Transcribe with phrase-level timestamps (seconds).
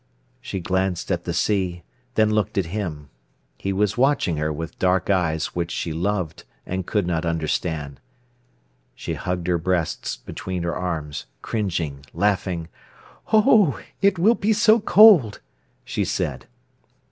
[0.41, 1.83] She glanced at the sea,
[2.15, 3.11] then looked at him.
[3.59, 7.99] He was watching her with dark eyes which she loved and could not understand.
[8.95, 12.67] She hugged her breasts between her arms, cringing, laughing:
[13.31, 15.39] "Oo, it will be so cold!"
[15.85, 16.47] she said.